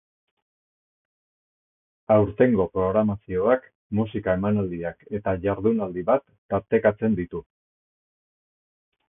Aurtengo 2.15 2.65
programazioak, 2.77 3.69
musika 3.99 4.35
emanaldiak 4.41 5.05
eta 5.19 5.37
jardunaldi 5.47 6.05
bat 6.11 6.27
tartekatzen 6.55 7.19
ditu. 7.21 7.47